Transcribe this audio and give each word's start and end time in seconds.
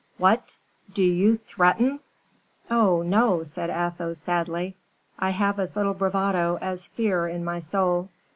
'""What! 0.27 0.57
do 0.91 1.03
you 1.03 1.37
threaten?" 1.37 1.99
"Oh, 2.71 3.03
no," 3.03 3.43
said 3.43 3.69
Athos, 3.69 4.17
sadly, 4.17 4.75
"I 5.19 5.29
have 5.29 5.59
as 5.59 5.75
little 5.75 5.93
bravado 5.93 6.57
as 6.59 6.87
fear 6.87 7.27
in 7.27 7.43
my 7.45 7.59
soul. 7.59 8.09